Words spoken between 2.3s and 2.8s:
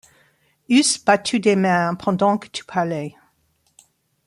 que tu